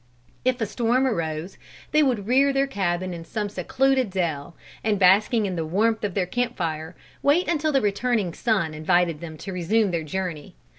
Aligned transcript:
If 0.43 0.59
a 0.59 0.65
storm 0.65 1.05
arose, 1.05 1.59
they 1.91 2.01
would 2.01 2.25
rear 2.25 2.51
their 2.51 2.65
cabin 2.65 3.13
in 3.13 3.23
some 3.23 3.49
secluded 3.49 4.09
dell, 4.09 4.55
and 4.83 4.97
basking 4.97 5.45
in 5.45 5.55
the 5.55 5.63
warmth 5.63 6.03
of 6.03 6.15
their 6.15 6.25
camp 6.25 6.57
fire 6.57 6.95
wait 7.21 7.47
until 7.47 7.71
the 7.71 7.81
returning 7.81 8.33
sun 8.33 8.73
invited 8.73 9.21
them 9.21 9.37
to 9.37 9.53
resume 9.53 9.91
their 9.91 10.01
journey. 10.01 10.55